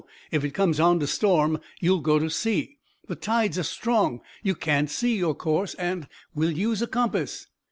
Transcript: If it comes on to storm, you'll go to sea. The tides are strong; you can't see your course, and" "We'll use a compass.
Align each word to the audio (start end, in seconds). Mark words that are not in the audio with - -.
If 0.31 0.43
it 0.43 0.55
comes 0.55 0.79
on 0.79 0.99
to 0.99 1.05
storm, 1.05 1.59
you'll 1.79 1.99
go 1.99 2.17
to 2.17 2.27
sea. 2.27 2.77
The 3.07 3.13
tides 3.15 3.59
are 3.59 3.61
strong; 3.61 4.21
you 4.41 4.55
can't 4.55 4.89
see 4.89 5.15
your 5.15 5.35
course, 5.35 5.75
and" 5.75 6.07
"We'll 6.33 6.49
use 6.49 6.81
a 6.81 6.87
compass. 6.87 7.45